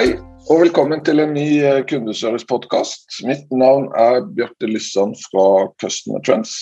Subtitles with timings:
[0.00, 0.14] Hei,
[0.48, 3.18] og velkommen til en ny eh, kundeservice-podkast.
[3.28, 6.54] Mitt navn er Bjarte Lysand fra Customer Trends.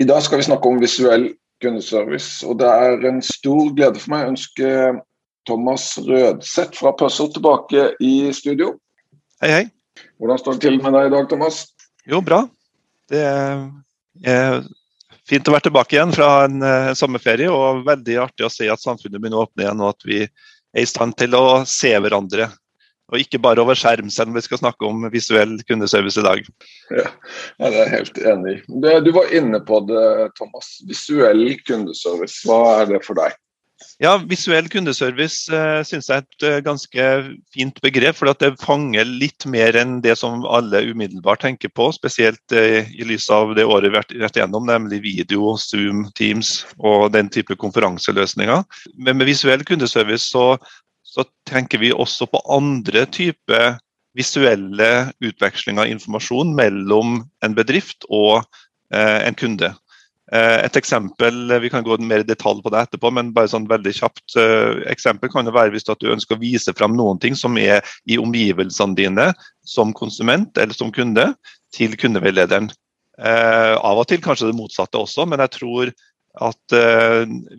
[0.00, 1.26] I dag skal vi snakke om visuell
[1.60, 4.70] kundeservice, og det er en stor glede for meg å ønske
[5.50, 8.70] Thomas Rødseth fra Puzzle tilbake i studio.
[9.44, 9.66] Hei, hei.
[10.16, 11.60] Hvordan står det til med deg i dag, Thomas?
[12.08, 12.40] Jo, bra.
[13.12, 14.64] Det er
[15.28, 18.80] fint å være tilbake igjen fra en, en sommerferie, og veldig artig å se at
[18.80, 20.24] samfunnet begynner å åpne igjen, og at vi
[20.72, 22.50] er i stand til å se hverandre.
[23.12, 26.46] Og ikke bare over skjerm, selv om vi skal snakke om visuell kundeservice i dag.
[26.96, 27.10] Ja,
[27.60, 28.60] det er jeg helt enig i.
[29.04, 30.04] Du var inne på det,
[30.38, 30.78] Thomas.
[30.88, 33.36] Visuell kundeservice, hva er det for deg?
[34.02, 37.06] Ja, Visuell kundeservice uh, synes jeg er et uh, ganske
[37.54, 38.18] fint begrep.
[38.18, 41.90] For det fanger litt mer enn det som alle umiddelbart tenker på.
[41.94, 46.62] Spesielt uh, i lys av det året vi har vært igjennom, nemlig video, Zoom, Teams
[46.78, 48.64] og den type konferanseløsninger.
[48.98, 50.56] Men med visuell kundeservice så,
[51.06, 53.76] så tenker vi også på andre typer
[54.18, 58.42] visuelle utvekslinger av informasjon mellom en bedrift og
[58.92, 59.70] en kunde.
[60.32, 63.68] Eh, et eksempel, Vi kan gå mer i detalj på det etterpå, men bare sånn
[63.68, 67.36] veldig kjapt uh, eksempel kan det være hvis du ønsker å vise fram noen ting
[67.36, 69.26] som er i omgivelsene dine
[69.68, 71.34] som konsument eller som kunde,
[71.72, 72.70] til kundeveilederen.
[73.22, 75.92] Av og til kanskje det motsatte også, men jeg tror
[76.44, 76.74] at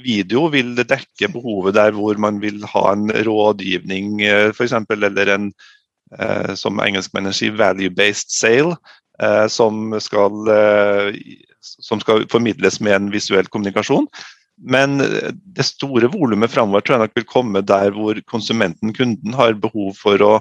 [0.03, 4.21] video vil dekke behovet der hvor man vil ha en rådgivning
[4.53, 4.75] f.eks.
[4.93, 5.47] eller en
[6.57, 8.77] som engelskmennene sier, value-based sale,
[9.49, 10.53] som skal
[11.63, 14.07] som skal formidles med en visuell kommunikasjon.
[14.61, 19.57] Men det store volumet framover tror jeg nok vil komme der hvor konsumenten, kunden, har
[19.57, 20.35] behov for å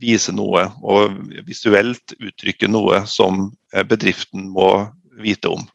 [0.00, 3.50] vise noe og visuelt uttrykke noe som
[3.90, 4.70] bedriften må
[5.20, 5.66] vite om.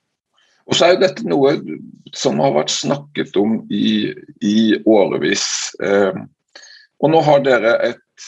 [0.67, 1.53] Og så er jo dette noe
[2.15, 4.11] som har vært snakket om i,
[4.43, 5.45] i årevis.
[5.83, 6.17] Eh,
[6.99, 8.27] og nå har dere et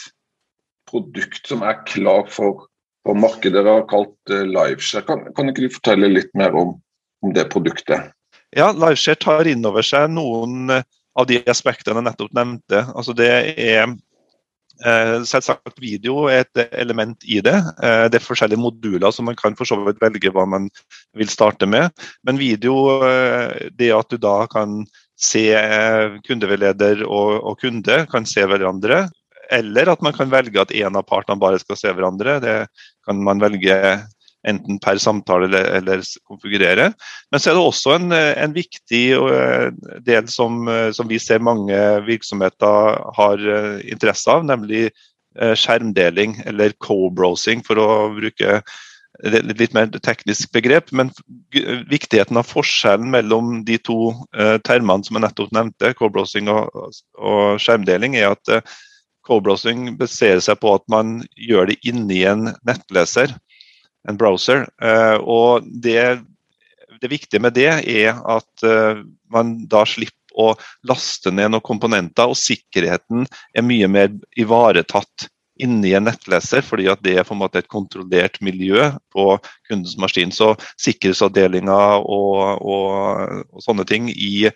[0.88, 2.69] produkt som er klar for
[3.06, 5.06] på markedet dere har kalt uh, Liveshare.
[5.08, 6.76] Kan, kan ikke du fortelle litt mer om,
[7.24, 8.12] om det produktet?
[8.56, 10.86] Ja, Liveshare tar inn over seg noen eh,
[11.18, 12.84] av de aspektene jeg nettopp nevnte.
[12.94, 17.52] Altså det er eh, Selvsagt video er et element i det.
[17.78, 20.70] Det er forskjellige moduler som man kan for så vidt velge hva man
[21.18, 21.92] vil starte med.
[22.24, 23.02] Men video,
[23.76, 24.80] det at du da kan
[25.20, 25.44] se
[26.24, 29.02] kundeveileder og, og kunde, kan se hverandre,
[29.50, 32.38] eller at man kan velge at en av partene bare skal se hverandre.
[32.42, 32.56] Det
[33.06, 33.76] kan man velge
[34.48, 36.90] enten per samtale eller, eller konfigurere.
[37.30, 39.70] Men så er det også en, en viktig eh,
[40.06, 44.90] del som, eh, som, vi ser mange virksomheter har eh, interesse av, nemlig
[45.30, 47.84] skjermdeling eller co-browsing, for å
[48.16, 48.56] bruke
[49.22, 50.88] litt mer teknisk begrep.
[50.90, 51.12] Men
[51.86, 54.10] viktigheten av forskjellen mellom de to
[54.66, 56.74] termene som jeg nettopp nevnte, co-browsing og,
[57.14, 58.74] og, skjermdeling, er at
[59.30, 63.36] Co-browsing baserer seg på at man gjør det inni en nettleser,
[64.08, 64.66] en browser.
[64.82, 66.18] Eh, og det,
[66.98, 70.52] det viktige med det er at eh, man da slipper å
[70.86, 75.28] laste ned noen komponenter, og sikkerheten er mye mer ivaretatt
[75.60, 79.26] inni en nettleser, fordi at det er på en måte et kontrollert miljø på
[79.68, 80.32] kundens maskin.
[80.32, 84.48] Så sikkerhetsavdelinger og, og, og sånne ting i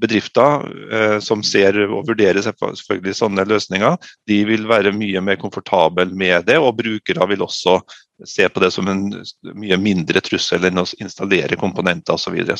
[0.00, 3.96] bedrifter eh, som ser og vurderer selvfølgelig sånne løsninger,
[4.28, 6.58] de vil være mye mer komfortable med det.
[6.60, 7.80] Og brukere vil også
[8.24, 9.08] se på det som en
[9.56, 12.26] mye mindre trussel enn å installere komponenter osv.
[12.26, 12.56] Så, videre.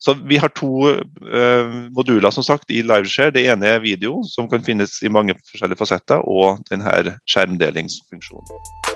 [0.00, 3.34] så Vi har to eh, moduler som sagt i Liveshare.
[3.36, 8.89] Det ene er video, som kan finnes i mange forskjellige fasetter, og denne skjermdelingsfunksjonen.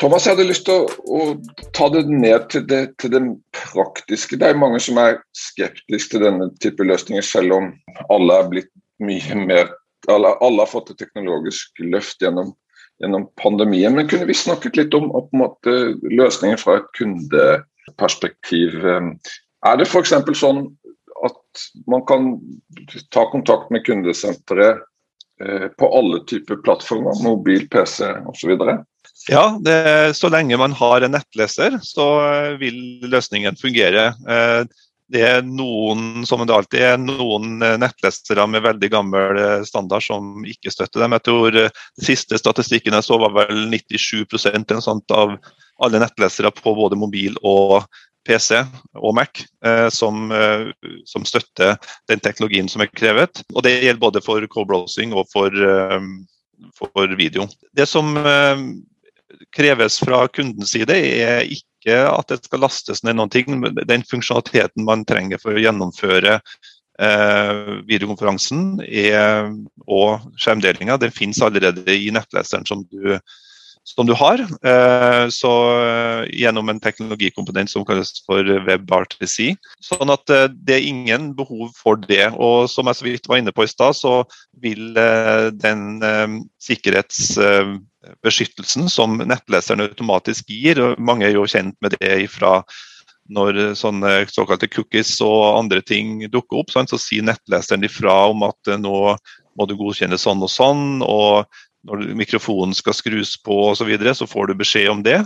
[0.00, 3.22] Thomas, jeg hadde lyst til å, å ta det ned til det, til det,
[3.54, 4.38] praktiske.
[4.40, 7.70] Det er mange som er skeptiske til denne type løsninger, selv om
[8.10, 9.70] alle er blitt mye mer
[10.12, 12.52] alle, alle har fått et teknologisk løft gjennom,
[13.02, 13.94] gjennom, pandemien.
[13.96, 18.76] Men kunne vi snakket litt om, om løsninger fra et kundeperspektiv?
[18.84, 20.14] Er det f.eks.
[20.40, 20.66] sånn
[21.24, 22.34] at man kan
[23.14, 24.82] ta kontakt med kundesenteret
[25.40, 28.58] eh, på alle typer plattformer, mobil, PC osv.?
[29.30, 32.06] Ja, det, så lenge man har en nettleser, så
[32.60, 32.76] vil
[33.08, 34.10] løsningen fungere.
[35.08, 40.72] Det er noen som det alltid er, noen nettlesere med veldig gammel standard som ikke
[40.74, 41.16] støtter dem.
[41.16, 41.58] Jeg tror
[41.96, 45.38] siste statistikken jeg så var vel 97 sånt av
[45.80, 47.84] alle nettlesere på både mobil og
[48.24, 48.62] PC
[48.96, 50.70] og Mac eh, som, eh,
[51.04, 51.76] som, støtter
[52.08, 53.42] den teknologien som er krevet.
[53.54, 56.00] Og Det gjelder både for co-browsing og for, eh,
[56.78, 57.46] for, video.
[57.76, 58.64] Det som eh,
[59.56, 63.60] kreves fra kundens side, er ikke at det skal lastes ned noen ting.
[63.88, 69.50] Den funksjonaliteten man trenger for å gjennomføre eh, videokonferansen er,
[69.86, 73.18] og skjermdelinga, den finnes allerede i nettleseren som du
[73.84, 74.40] som du har.
[74.40, 79.56] Eh, så eh, gjennom en teknologikomponent som kalles for WebRTC.
[79.84, 82.30] Sånn at eh, det er ingen behov for det.
[82.34, 84.24] Og som jeg så vidt var inne på i stad, så
[84.64, 84.94] vil
[85.60, 85.80] den
[86.62, 92.64] sikkerhetsbeskyttelsen som nettleseren automatisk gir, og mange er jo kjent med det fra
[93.32, 98.60] når sånne såkalte cookies og andre ting dukker opp, så sier nettleseren ifra om at
[98.80, 99.16] nå
[99.54, 101.02] må du godkjenne sånn og sånn.
[101.02, 101.44] og
[101.84, 105.20] når mikrofonen skal skrus på osv., så, videre, så får du beskjed om det.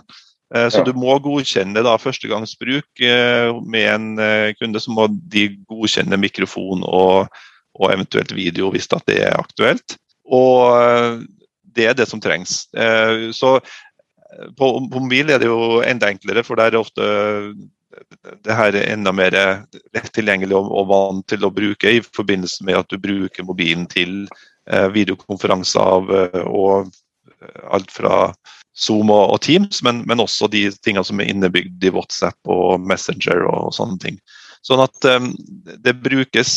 [0.55, 0.84] Eh, så ja.
[0.87, 4.81] du må godkjenne da førstegangsbruk eh, med en eh, kunde.
[4.81, 7.40] Så må de godkjenne mikrofon og,
[7.78, 9.99] og eventuelt video hvis det er aktuelt.
[10.28, 11.25] Og
[11.78, 12.66] det er det som trengs.
[13.32, 13.50] Så
[14.58, 17.06] på, på mobil er det jo enda enklere, for der er ofte
[18.44, 22.66] det her er enda mer lett tilgjengelig og, og vant til å bruke i forbindelse
[22.69, 24.28] med at du bruker mobilen til
[24.93, 28.32] videokonferanser av eh, og eh, alt fra
[28.79, 33.43] Zoom og, Teams, men, men, også de tingene som er innebygd i WhatsApp og Messenger
[33.49, 34.20] og, sånne ting.
[34.62, 35.32] Sånn at um,
[35.82, 36.53] det brukes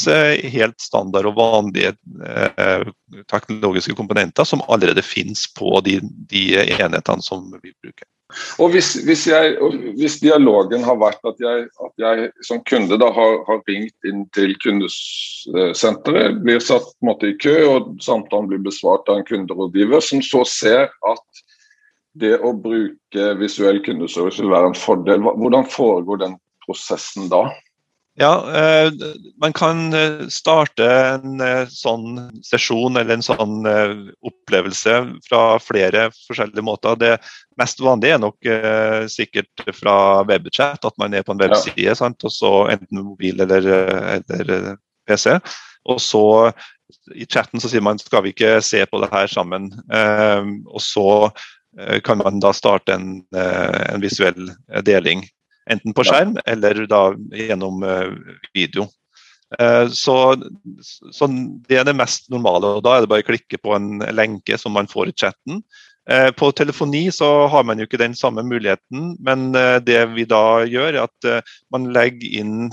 [0.54, 2.86] helt standard og vanlige uh,
[3.30, 6.00] teknologiske komponenter som allerede finnes på de,
[6.30, 8.06] de enhetene som vi bruker.
[8.62, 9.56] Og hvis, hvis, jeg,
[10.00, 14.26] hvis, dialogen har vært at jeg, at jeg som kunde da har, har, ringt inn
[14.36, 20.24] til kundesenteret, blir satt måte, i kø og samtalen blir besvart av en kunderådgiver, som
[20.26, 21.44] så ser at
[22.20, 27.46] det å bruke visuell kundeservice vil være en fordel, hvordan foregår den prosessen da?
[28.22, 28.92] Ja, eh,
[29.42, 36.66] Man kan eh, starte en eh, sånn sesjon eller en sånn opplevelse fra flere forskjellige
[36.66, 37.00] måter.
[37.02, 37.16] Det
[37.58, 38.52] mest vanlige er nok
[39.10, 39.96] sikkert fra
[40.30, 41.98] webchat, at man er på en webside, ja.
[41.98, 42.22] sant?
[42.22, 43.68] og så enten mobil eller,
[44.38, 44.72] eller,
[45.10, 45.40] PC.
[45.90, 46.24] Og så
[47.18, 49.70] i chatten så sier man skal vi ikke se på det her sammen.
[50.70, 51.10] Og så
[52.06, 54.52] kan man da starte en, en visuell
[54.86, 55.26] deling.
[55.70, 57.04] Enten på skjerm eller da
[57.38, 58.10] gjennom eh,
[58.56, 58.88] video.
[59.60, 60.18] Eh, så,
[61.12, 61.30] så,
[61.68, 62.78] Det er det mest normale.
[62.78, 65.62] og Da er det bare å klikke på en lenke som man får i chatten.
[66.10, 69.52] Eh, på telefoni så har man jo ikke den samme muligheten, men
[69.86, 72.72] det vi da gjør, er at man legger inn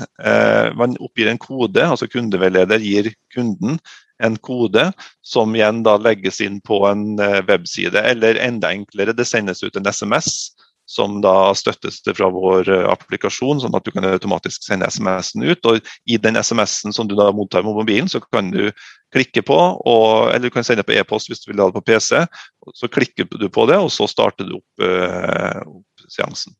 [0.78, 3.76] Man oppgir en kode, altså kundeveileder gir kunden
[4.24, 4.88] en kode
[5.22, 8.00] som igjen da legges inn på en webside.
[8.00, 10.56] Eller enda enklere, det sendes ut en SMS
[10.88, 15.68] som da støttes fra vår eh, applikasjon, sånn at du kan automatisk sende SMS-en ut.
[15.68, 18.70] og I den SMS-en som du da mottar med mobilen, så kan du
[19.12, 21.84] klikke på, og, eller du kan sende på e-post hvis du vil ha det på
[21.90, 22.24] PC.
[22.72, 26.56] Så klikker du på det, og så starter du opp, eh, opp seansen.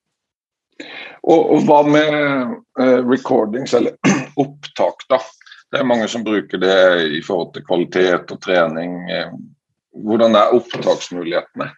[1.25, 2.21] Og, og, Hva med
[2.85, 3.97] eh, recordings, eller
[4.45, 5.23] opptak, da?
[5.73, 6.79] Det er mange som bruker det
[7.17, 8.95] i forhold til kvalitet og trening.
[10.05, 11.73] Hvordan er opptaksmulighetene?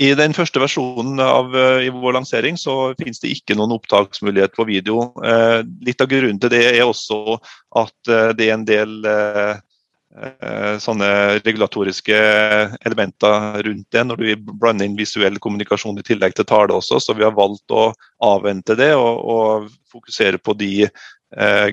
[0.00, 4.54] I den første versjonen av uh, i vår lansering så finnes det ikke noen opptaksmulighet
[4.56, 4.96] på video.
[5.20, 7.36] Uh, litt av grunnen til det er også
[7.76, 8.90] at uh, det er en del
[10.82, 12.18] sånne regulatoriske
[12.82, 16.98] elementer rundt det når du blander inn visuell kommunikasjon i tillegg til tale også.
[16.98, 17.94] Så vi har valgt å
[18.26, 20.90] avvente det og, og fokusere på de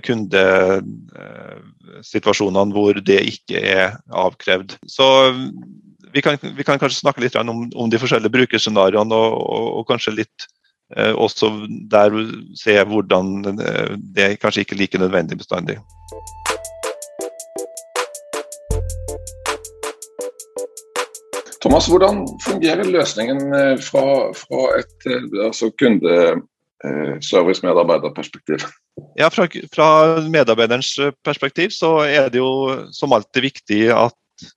[0.06, 4.78] kundesituasjonene hvor det ikke er avkrevd.
[4.86, 5.34] Så
[6.14, 9.88] vi kan, vi kan, kanskje snakke litt om, om de forskjellige brukerscenarioene, og, og, og,
[9.90, 10.48] kanskje litt
[10.96, 11.52] eh, også
[11.92, 12.16] der
[12.58, 13.72] se hvordan det
[14.18, 15.80] det kanskje ikke er like nødvendig bestandig.
[21.68, 28.58] Thomas, hvordan fungerer løsningen eh, fra, fra et eh, altså kundeservice-medarbeiderperspektiv?
[29.18, 34.16] Ja, fra, fra medarbeiderens perspektiv så er det jo som alltid viktig at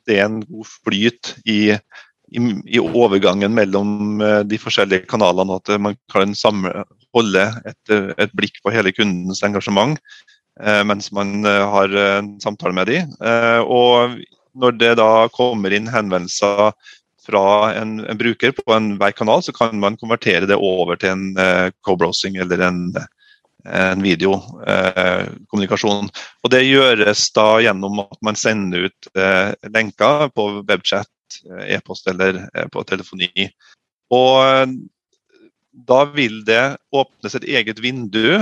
[0.08, 5.60] det er en god flyt i, i, i overgangen mellom eh, de forskjellige kanalene.
[5.60, 6.84] At man kan samle,
[7.16, 9.98] holde et, et, blikk på hele kundens engasjement
[10.62, 13.14] eh, mens man eh, har en samtale med dem.
[13.18, 14.18] Eh, og
[14.60, 16.72] når det da kommer inn henvendelser
[17.26, 17.44] fra
[17.76, 21.68] en, en, bruker på enhver kanal, så kan man konvertere det over til en uh,
[21.86, 22.80] co-browsing eller en,
[23.64, 26.08] en videokommunikasjon.
[26.08, 26.12] Uh,
[26.44, 31.10] og Det gjøres da gjennom at man sender ut uh, lenker på webchat,
[31.70, 32.32] e-post eller
[32.74, 33.48] på telefoni.
[34.10, 34.34] Og
[35.86, 38.34] da vil det åpnes et eget vindu.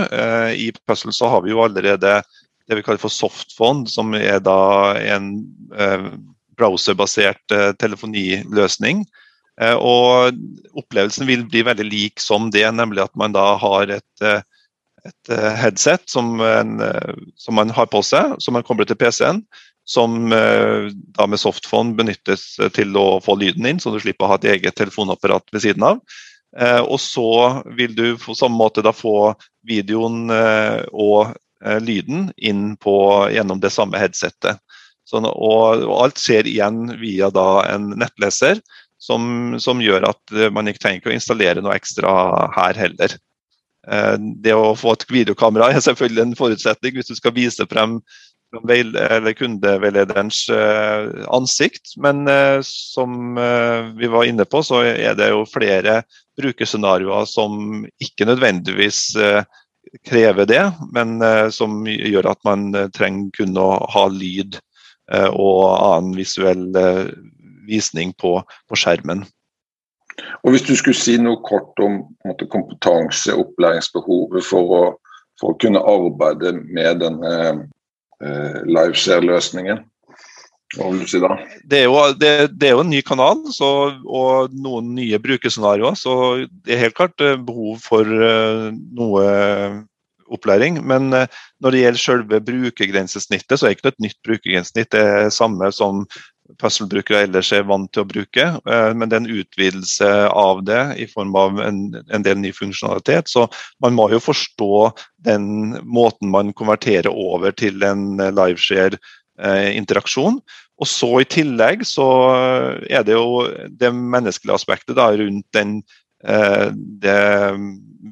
[0.57, 2.23] I Puzzle så har vi jo allerede
[2.65, 5.45] det vi kaller for softfond, som er da en
[6.59, 9.05] browserbasert eh, telefoniløsning.
[9.61, 10.39] Eh, og
[10.79, 14.43] opplevelsen vil bli veldig lik som det, nemlig at man da har et, eh,
[15.09, 16.79] et headset som, en,
[17.37, 19.43] som, man har på seg, som man kobler til PC-en.
[19.89, 22.43] Som da med softphone benyttes
[22.77, 25.87] til å få lyden inn, så du slipper å ha et eget telefonapparat ved siden
[25.89, 26.03] av.
[26.85, 27.31] Og så
[27.73, 29.33] vil du på samme måte da få
[29.65, 30.29] videoen
[30.93, 31.33] og
[31.81, 32.99] lyden inn på,
[33.33, 34.61] gjennom det samme headsetet.
[35.09, 38.61] Sånn, og, og, alt skjer igjen via da, en nettleser,
[39.01, 42.11] som, som, gjør at eh, man ikke trenger å installere noe ekstra
[42.57, 43.15] her heller.
[43.91, 48.01] Eh, det å få et videokamera er selvfølgelig en forutsetning hvis du skal vise frem
[48.49, 51.93] kundeveilederens eh, ansikt.
[52.01, 52.25] Men
[52.65, 53.37] som
[53.99, 56.03] vi var inne på, så er det jo flere
[56.41, 59.13] brukerscenarioer som ikke nødvendigvis
[60.09, 60.63] krever det,
[60.95, 61.21] men
[61.53, 64.57] som gjør at man trenger kun å ha lyd
[65.09, 67.07] Eh, og annen visuell eh,
[67.69, 69.25] visning på, på, skjermen.
[70.43, 74.83] Og Hvis du skulle si noe kort om måte, kompetanse, opplæringsbehovet for å,
[75.41, 77.35] for å, kunne arbeide med denne
[78.23, 79.85] eh, liveshare-løsningen,
[80.77, 81.33] hva vil du si da?
[81.65, 83.71] Det er jo, det, det er jo en ny kanal så,
[84.05, 86.17] og noen nye brukerscenarioer, så
[86.67, 89.29] det er helt klart eh, behov for noe
[90.29, 90.81] opplæring.
[90.87, 91.27] Men uh,
[91.61, 94.91] når det gjelder selve brukergrensesnittet, så er det ikke et nytt brukergrensesnitt.
[94.93, 96.05] Det er samme som
[96.61, 100.81] puzzle-brukere ellers er vant til å bruke, eh, men det er en utvidelse av det
[101.03, 103.29] i form av en, en, del ny funksjonalitet.
[103.29, 103.47] Så
[103.85, 104.73] man må jo forstå
[105.29, 110.41] den måten man konverterer over til en eh, interaksjon.
[110.79, 112.07] Og så I tillegg så
[112.87, 113.49] er det jo
[113.81, 115.81] det menneskelige aspektet da, rundt den
[116.25, 117.53] Eh, det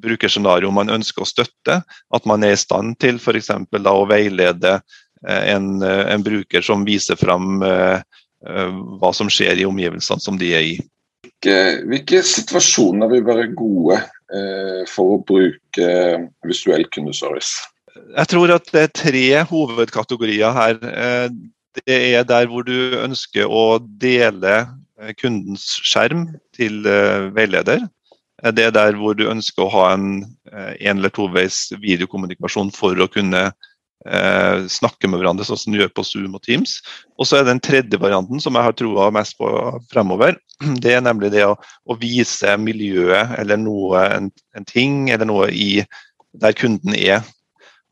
[0.03, 1.81] brukerscenarioet man ønsker å støtte.
[2.15, 3.51] At man er i stand til f.eks.
[3.51, 4.77] å veilede
[5.27, 7.63] eh, en, eh, en, bruker som viser fram
[8.45, 10.75] hva som skjer i omgivelsene som de er i.
[11.47, 13.97] Hvilke, situasjoner vil være gode
[14.91, 15.89] for å bruke
[16.47, 17.65] visuell kundeservice?
[17.97, 20.79] Jeg tror at det er tre hovedkategorier her.
[21.81, 24.67] Det er der hvor du ønsker å dele
[25.21, 26.85] kundens skjerm til
[27.37, 27.87] veileder.
[28.45, 32.73] Eh, det er der hvor du ønsker å ha en eh, en eller toveis videokommunikasjon
[32.75, 33.51] for å kunne
[34.07, 36.79] eh, snakke med hverandre, sånn som du gjør på Zoom og Teams.
[37.19, 39.51] Og så er den tredje varianten som jeg har troa mest på
[39.93, 40.39] fremover.
[40.83, 45.51] Det er nemlig det å, å vise miljøet eller noe, en, en, ting eller noe
[45.53, 45.85] i
[46.37, 47.25] der kunden er.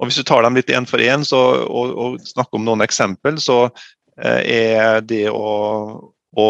[0.01, 3.39] Og Hvis du tar dem litt én for én og, og, snakker om noen eksempel,
[3.41, 3.69] så
[4.19, 5.53] eh, er det å,
[6.35, 6.49] å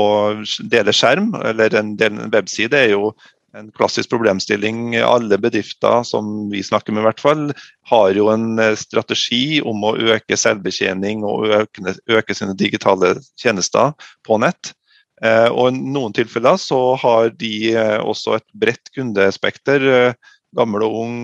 [0.71, 3.13] dele skjerm, eller en, en webside, er jo
[3.55, 4.97] en klassisk problemstilling.
[4.97, 7.45] Alle bedrifter som vi snakker med, i hvert fall,
[7.91, 13.95] har jo en eh, strategi om å øke selvbetjening og øke, øke sine digitale tjenester
[14.27, 14.75] på nett.
[15.23, 20.15] Eh, og I noen tilfeller så har de eh, også et bredt kundespekter.
[20.55, 21.15] Gammel og ung,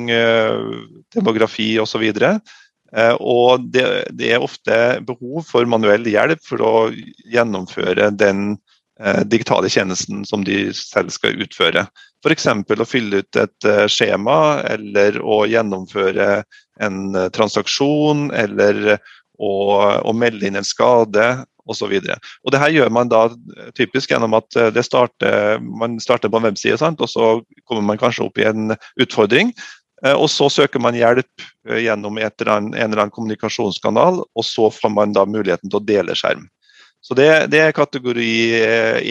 [1.15, 2.03] demografi osv.
[3.23, 3.85] Og det,
[4.19, 4.75] det er ofte
[5.07, 6.73] behov for manuell hjelp for å
[7.31, 8.57] gjennomføre den
[9.25, 11.87] digitale tjenesten som de selv skal utføre.
[12.21, 12.47] F.eks.
[12.53, 16.43] å fylle ut et eh, skjema eller å gjennomføre
[16.85, 18.99] en eh, transaksjon eller
[19.41, 19.53] å,
[20.05, 21.31] å melde inn en skade
[21.71, 21.95] osv.
[21.97, 23.23] Det her gjør man da
[23.79, 27.01] typisk gjennom at starter, man starter på en webside, sant?
[27.01, 27.33] og så
[27.65, 29.55] kommer man kanskje opp i en utfordring.
[30.17, 35.27] Og så søker man hjelp gjennom en eller annen kommunikasjonskanal, og så får man da
[35.29, 36.49] muligheten til å dele skjerm.
[37.01, 38.33] Så det, det er kategori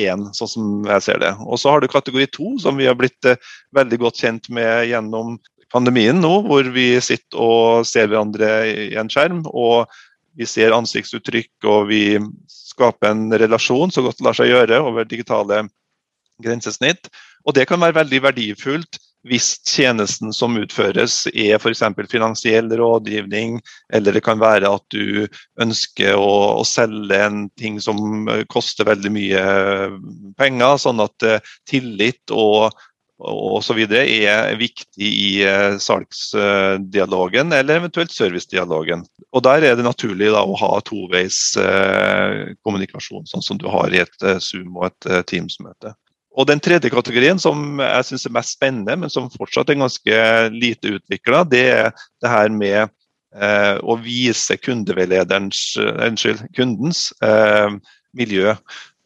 [0.05, 1.31] én, sånn som jeg ser det.
[1.41, 3.39] Og så har du kategori to, som vi har blitt eh,
[3.75, 5.39] veldig godt kjent med gjennom
[5.73, 9.43] pandemien nå, hvor vi sitter og ser hverandre i en skjerm.
[9.49, 9.89] og
[10.39, 12.03] vi ser ansiktsuttrykk, og vi
[12.47, 15.65] skaper en relasjon så godt det lar seg gjøre over digitale
[16.39, 17.09] grensesnitt.
[17.43, 21.83] Og det kan være veldig verdifullt hvis tjenesten som utføres er f.eks.
[22.11, 23.57] finansiell rådgivning,
[23.93, 25.27] eller det kan være at du
[25.59, 29.43] ønsker å, å, selge en ting som koster veldig mye
[30.39, 32.71] penger, sånn at uh, tillit og,
[33.19, 33.79] osv.
[33.91, 39.03] er viktig i eh, salgsdialogen eller eventuelt servicedialogen.
[39.35, 43.91] Og Der er det naturlig da, å ha toveis eh, kommunikasjon, sånn som du har
[43.93, 45.93] i et eh, Zoom og et Teams-møte.
[46.37, 50.21] Og Den tredje kategorien som jeg synes er mest spennende, men som fortsatt er ganske
[50.53, 52.79] lite utvikla, det er det her med
[53.33, 57.73] eh, å vise kundeveileders, unnskyld, kundens eh,
[58.13, 58.53] miljø.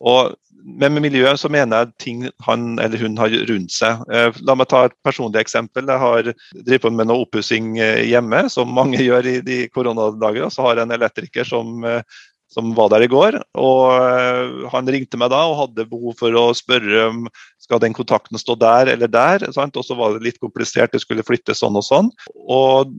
[0.03, 4.03] Og men med miljø så mener jeg ting han eller hun har rundt seg.
[4.13, 5.89] Eh, la meg ta et personlig eksempel.
[5.89, 10.48] Jeg har driver på med noe oppussing eh, hjemme, som mange gjør i de koronadager.
[10.53, 13.39] Så har jeg en elektriker som, eh, som var der i går.
[13.57, 17.25] og Han ringte meg da og hadde behov for å spørre om
[17.63, 19.48] skal den kontakten stå der eller der.
[19.55, 19.77] Sant?
[19.79, 22.13] Og så var det litt komplisert, det skulle flyttes sånn og sånn.
[22.45, 22.93] Og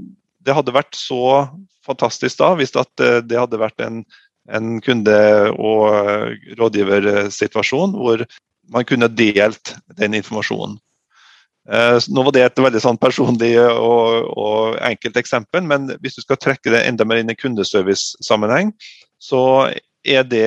[0.45, 1.47] det hadde vært så
[1.85, 4.03] fantastisk da hvis det hadde vært en
[4.53, 8.25] en kunde- og rådgiversituasjon hvor
[8.73, 10.79] man kunne delt den informasjonen.
[11.65, 16.21] Eh, nå var det et veldig sånn personlig og, og, enkelt eksempel, men hvis du
[16.21, 18.75] skal trekke det enda mer inn i kundeservice-sammenheng,
[19.25, 19.43] så
[20.05, 20.47] er det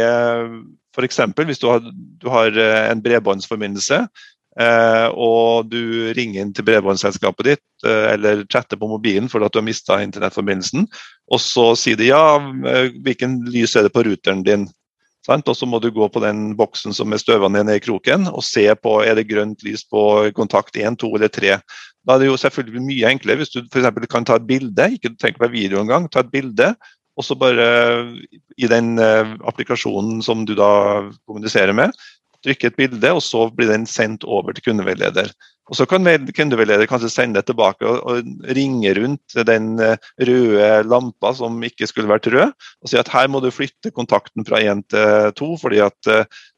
[0.94, 1.22] f.eks.
[1.46, 1.82] hvis du har,
[2.22, 2.58] du har
[2.92, 4.04] en bredbåndsforbindelse
[4.58, 9.60] Eh, og du ringer inn til bredbåndsselskapet ditt eh, eller chatter på mobilen fordi du
[9.60, 10.88] har mista internettforbindelsen,
[11.30, 12.40] og så sier de ja,
[12.72, 14.66] eh, hvilken lys er det på ruteren din?
[15.28, 18.46] Og så må du gå på den boksen som er støva ned i kroken og
[18.48, 20.02] se på er det grønt lys på
[20.38, 21.58] kontakt 1, 2 eller 3.
[22.08, 24.08] Da er det jo selvfølgelig mye enklere hvis du f.eks.
[24.08, 26.72] kan ta et bilde, ikke tenk på video engang, ta et bilde.
[27.18, 27.66] Og så bare
[28.62, 30.70] i den applikasjonen som du da
[31.26, 31.96] kommuniserer med,
[32.46, 35.32] trykke et bilde, og så blir den sendt over til kundeveileder.
[35.68, 41.34] Og Så kan kundeveileder kanskje sende det tilbake og, ringe rundt den eh, røde lampa
[41.36, 44.86] som ikke skulle vært rød, og si at her må du flytte kontakten fra én
[44.88, 46.12] til to, fordi at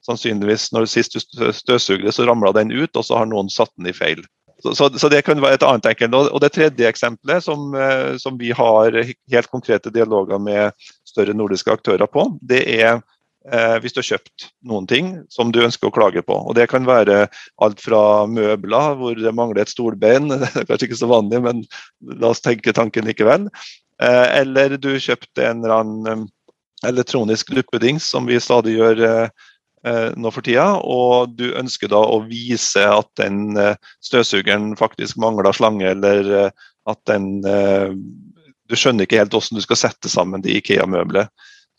[0.06, 3.90] sannsynligvis når sist du støvsugde, så ramla den ut, og så har noen satt den
[3.90, 4.22] i feil.
[4.64, 6.18] Så, så, så, det kan være et annet enkelt.
[6.34, 10.76] Og Det tredje eksempelet som, uh, som vi har helt konkrete dialoger med
[11.08, 13.00] større nordiske aktører på, det er
[13.48, 16.36] eh, hvis du har kjøpt noen ting som du ønsker å klage på.
[16.38, 17.28] Og Det kan være
[17.64, 21.64] alt fra møbler hvor det mangler et stolbein, det er kanskje ikke så vanlig, men
[22.22, 23.50] la oss tenke tanken likevel.
[24.02, 26.28] Eh, eller du kjøpte en eller annen eh,
[26.88, 29.48] elektronisk duppedings, som vi stadig gjør eh, eh,
[29.86, 35.56] nå for tida, og du ønsker da å vise at den eh, støvsugeren faktisk mangler
[35.56, 36.52] slange, eller
[36.90, 37.40] at den
[38.70, 41.30] Du skjønner ikke helt hvordan du skal sette sammen de Ikea-møbelet.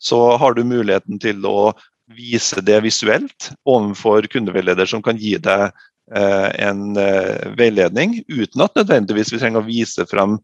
[0.01, 1.71] så har du muligheten til å
[2.15, 5.69] vise det visuelt overfor kundeveileder som kan gi deg
[6.15, 10.37] eh, en eh, veiledning, uten at nødvendigvis vi trenger å vise frem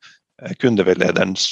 [0.43, 1.49] eh, kundeveilederens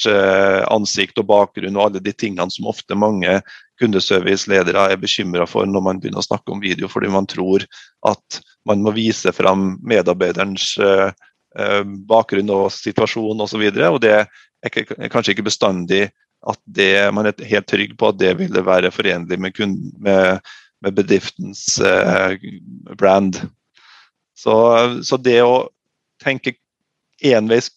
[0.72, 3.40] ansikt og bakgrunn og alle de tingene som ofte mange
[3.82, 7.66] kundeserviceledere er bekymra for når man begynner å snakke om video, fordi man tror
[8.08, 10.76] at man må vise frem medarbeiderens
[12.10, 13.62] bakgrunn og situasjon osv.
[13.70, 16.02] Og, det er kanskje ikke bestandig
[16.46, 19.62] at det, man er helt trygg på at det ville være forenlig med,
[19.98, 20.52] med,
[20.86, 22.38] med bedriftens eh,
[22.98, 23.40] brand.
[24.38, 24.56] Så,
[25.08, 25.68] så, det å
[26.22, 26.58] tenke
[27.24, 27.72] enveis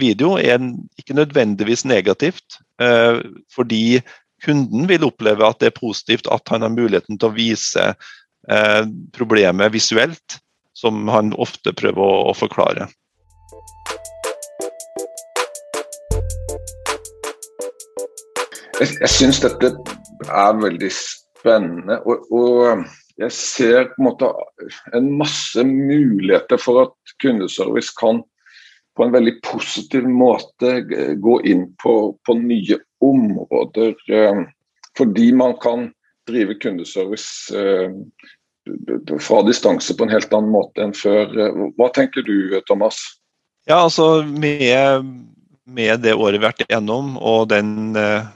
[0.00, 0.58] video er
[0.98, 3.20] ikke nødvendigvis negativt, eh,
[3.54, 4.00] fordi
[4.44, 7.90] kunden vil oppleve at det er positivt at han har muligheten til å vise
[8.48, 8.82] eh,
[9.16, 10.40] problemet visuelt,
[10.76, 12.88] som han ofte prøver å, forklare.
[18.80, 19.74] Jeg, jeg syns dette
[20.24, 22.00] er veldig spennende.
[22.08, 22.88] Og, og,
[23.20, 24.28] jeg ser på en måte
[24.96, 28.22] en masse muligheter for at kundeservice kan
[28.96, 30.78] på en veldig positiv måte
[31.20, 33.94] gå inn på, på nye områder.
[34.12, 34.42] Eh,
[34.98, 35.90] fordi man kan
[36.28, 37.90] drive kundeservice eh,
[39.20, 41.32] fra distanse på en helt annen måte enn før.
[41.78, 43.00] Hva tenker du, Thomas?
[43.68, 45.06] Ja, altså med,
[45.68, 48.28] med det året vi har vært igjennom og den eh,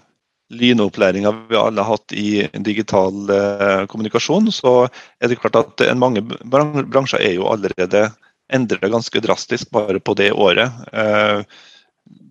[0.55, 4.85] lynopplæringa vi alle har hatt i digital eh, kommunikasjon, så
[5.21, 8.09] er det klart at mange bransjer er jo allerede
[8.53, 10.71] endret ganske drastisk bare på det året.
[10.93, 11.43] Eh,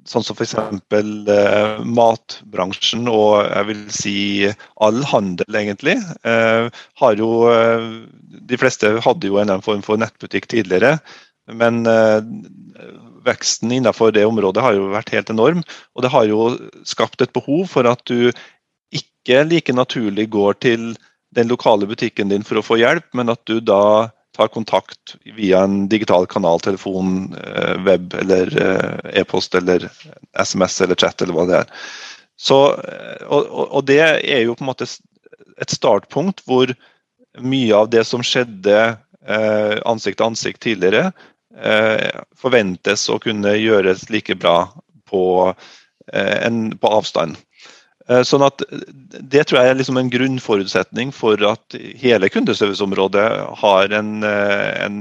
[0.09, 0.55] sånn som f.eks.
[0.93, 4.15] Eh, matbransjen og jeg vil si
[4.83, 5.97] all handel, egentlig.
[6.27, 6.67] Eh,
[7.01, 7.85] har jo, eh,
[8.51, 10.97] de fleste hadde jo en form for nettbutikk tidligere.
[11.51, 12.19] Men eh,
[13.27, 15.63] veksten innenfor det området har jo vært helt enorm.
[15.95, 16.51] Og det har jo
[16.87, 18.31] skapt et behov for at du
[18.93, 20.93] ikke like naturlig går til
[21.33, 25.63] den lokale butikken din for å få hjelp, men at du da tar kontakt via
[25.63, 29.89] en digital kanal, telefon, eh, web eller eh, e-post eller
[30.39, 31.69] SMS eller chat eller hva det er.
[32.39, 34.89] Så, eh, og, og, det er jo på en måte
[35.61, 36.73] et startpunkt hvor
[37.41, 41.13] mye av det som skjedde ansikt til ansikt tidligere,
[42.35, 44.65] forventes å kunne gjøres like bra
[45.07, 45.21] på,
[46.11, 47.37] en, på avstand.
[48.11, 53.27] Eh, sånn at Det tror jeg er liksom en grunnforutsetning for at hele kundeserviceområdet
[53.61, 54.97] har en, eh, en,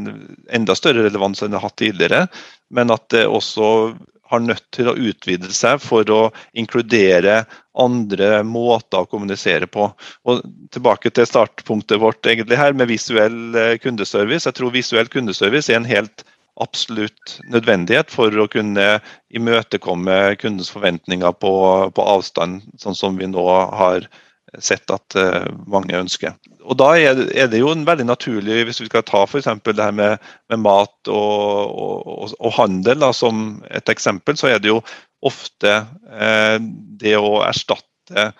[0.50, 2.28] enda større relevans enn det har hatt tidligere.
[2.70, 3.96] Men at det også
[4.32, 6.22] har nødt til å utvide seg for å
[6.56, 7.42] inkludere
[7.76, 9.90] andre måter å kommunisere på.
[10.24, 10.40] Og
[10.72, 14.46] Tilbake til startpunktet vårt egentlig her med visuell eh, kundeservice.
[14.48, 16.24] Jeg tror visuell kundeservice er en helt
[16.60, 18.98] absolutt nødvendighet for å kunne
[19.32, 21.54] imøtekomme kundens forventninger på,
[21.96, 24.08] på avstand, sånn som vi nå har
[24.60, 26.34] sett at uh, mange ønsker.
[26.68, 29.48] Og Da er det, jo en veldig naturlig, hvis vi skal ta f.eks.
[29.64, 30.20] det her med,
[30.52, 34.82] med mat og, og, og handel da, som et eksempel, så er det jo
[35.24, 35.72] ofte
[36.12, 36.58] eh,
[37.00, 38.30] det å erstatte Eh,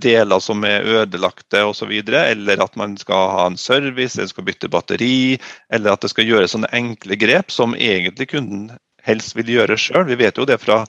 [0.00, 1.92] deler som er ødelagte osv.
[2.08, 5.38] Eller at man skal ha en service, eller skal bytte batteri,
[5.72, 8.70] eller at det skal gjøres sånne enkle grep som egentlig kunden
[9.08, 10.06] helst vil gjøre sjøl.
[10.08, 10.82] Vi vet jo det fra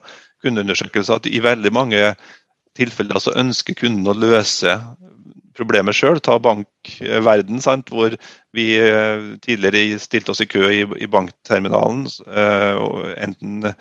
[0.44, 2.02] kundeundersøkelser at i veldig mange
[2.78, 4.76] tilfeller så ønsker kunden å løse
[5.58, 6.20] problemet sjøl.
[6.22, 7.90] Ta bankverden, sant?
[7.92, 8.14] hvor
[8.56, 12.06] vi eh, tidligere stilte oss i kø i, i bankterminalen.
[12.26, 12.84] Eh,
[13.26, 13.72] enten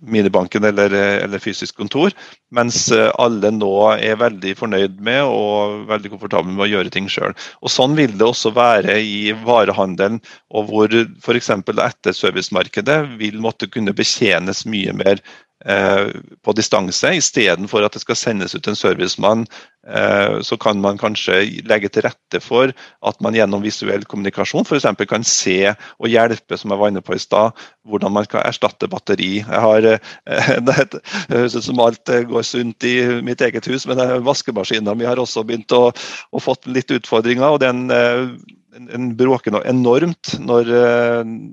[0.00, 2.14] minibanken eller, eller, fysisk kontor.
[2.54, 7.08] Mens eh, alle nå er veldig fornøyd med og veldig komfortable med å gjøre ting
[7.12, 7.36] sjøl.
[7.68, 10.20] Sånn vil det også være i varehandelen,
[10.54, 11.52] og hvor f.eks.
[11.52, 15.22] etterservicemarkedet vil måtte kunne betjenes mye mer
[15.58, 19.40] på distanse, istedenfor at det skal sendes ut en servicemann.
[19.88, 22.74] Eh, så kan man kanskje legge til rette for
[23.08, 24.84] at man gjennom visuell kommunikasjon f.eks.
[25.08, 27.56] kan se og hjelpe, som jeg var inne på i stad,
[27.88, 29.38] hvordan man kan erstatte batteri.
[29.40, 34.02] Jeg har, eh, Det høres ut som alt går sunt i mitt eget hus, men
[34.26, 35.88] vaskemaskina mi har også begynt å,
[36.32, 37.48] å fått litt utfordringer.
[37.48, 40.72] og den, den bråker enormt når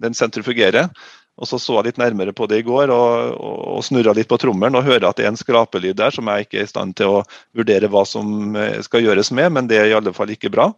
[0.01, 0.89] den sentrifugerer.
[1.35, 4.29] Og Så så jeg litt nærmere på det i går og, og, og snurra litt
[4.31, 6.71] på trommelen og hører at det er en skrapelyd der som jeg ikke er i
[6.71, 7.23] stand til å
[7.57, 10.69] vurdere hva som eh, skal gjøres med, men det er i alle fall ikke bra.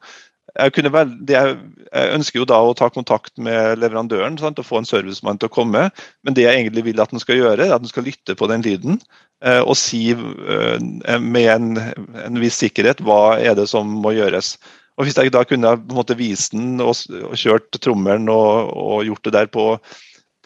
[0.58, 1.54] Jeg, vel, jeg,
[1.92, 5.52] jeg ønsker jo da å ta kontakt med leverandøren sant, og få en servicemann til
[5.52, 5.84] å komme,
[6.26, 8.50] men det jeg egentlig vil at den skal gjøre, er at den skal lytte på
[8.50, 8.98] den lyden
[9.46, 11.70] eh, og si eh, med en,
[12.24, 14.56] en viss sikkerhet hva er det som må gjøres.
[14.98, 18.72] Og Hvis jeg da kunne på en måte vist den og, og kjørt trommelen og,
[18.74, 19.76] og gjort det der på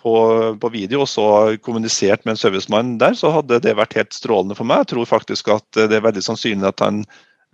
[0.01, 0.13] på,
[0.61, 1.25] på, video og så
[1.63, 4.83] kommunisert med en servicemann der, så hadde det vært helt strålende for meg.
[4.83, 7.03] Jeg tror faktisk at det er veldig sannsynlig at han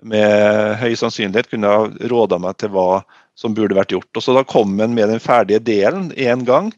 [0.06, 3.02] med høy sannsynlighet kunne ha råda meg til hva
[3.38, 4.10] som burde vært gjort.
[4.16, 6.72] Og så Da kom han med den ferdige delen én gang,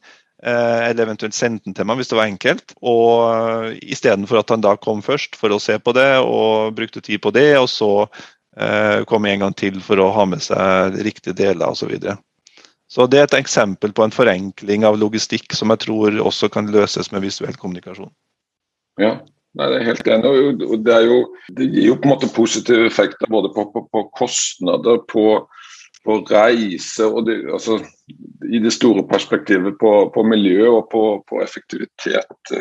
[0.43, 2.73] eh, eller eventuelt sendte den til meg hvis det var enkelt.
[2.81, 7.21] og Istedenfor at han da kom først for å se på det og brukte tid
[7.21, 8.07] på det, og så
[8.57, 11.95] eh, kom en gang til for å ha med seg riktige deler osv.
[12.89, 16.71] Så, Det er et eksempel på en forenkling av logistikk som jeg tror også kan
[16.73, 18.09] løses med visuell kommunikasjon.
[18.99, 19.19] Ja,
[19.57, 20.29] Nei, det er helt enig.
[20.69, 21.19] og det, jo,
[21.57, 25.23] det, gir jo på en måte positive effekter både på, på, på kostnader, på,
[26.05, 27.79] på reise og det, altså,
[28.45, 32.53] i det store perspektivet på miljø og på, effektivitet.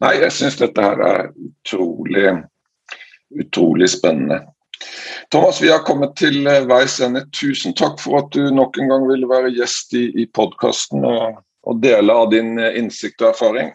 [0.00, 2.34] Nei, jeg syns dette her er utrolig,
[3.44, 4.40] utrolig spennende.
[5.30, 7.24] Thomas, vi har kommet til eh, veis ende.
[7.34, 11.40] Tusen takk for at du nok en gang ville være gjest i, i podkasten og,
[11.66, 13.72] og, dele av din eh, innsikt og erfaring.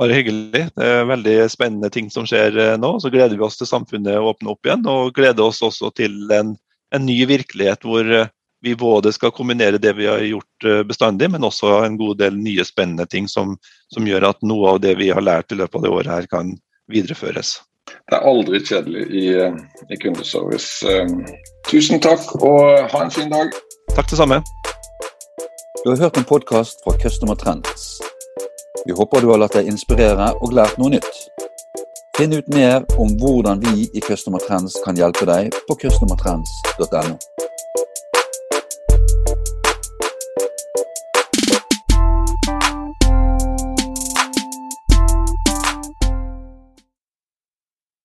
[0.00, 0.68] Bare hyggelig.
[0.76, 2.94] Det er veldig spennende ting som skjer eh, nå.
[3.02, 6.54] Så gleder vi oss til samfunnet åpner opp igjen, og gleder oss også til en,
[6.94, 8.14] en ny virkelighet hvor
[8.62, 12.62] vi både skal kombinere det vi har gjort bestandig, men også en god del nye
[12.62, 13.56] spennende ting som,
[13.90, 16.30] som gjør at noe av det vi har lært i løpet av det året her
[16.30, 16.54] kan
[16.86, 17.56] videreføres.
[17.86, 19.54] Det er aldri kjedelig i, eh,
[19.90, 20.86] i kundeservice.
[20.86, 21.06] Eh,
[21.68, 23.52] tusen takk, og ha en fin dag.
[23.96, 24.42] Takk det samme.
[25.84, 28.00] Du har hørt en podkast fra Customer Trends.
[28.86, 31.14] Vi håper du har latt deg inspirere og lært noe nytt.
[32.16, 37.16] Finn ut mer om hvordan vi i Customer Trends kan hjelpe deg på customertrends.no.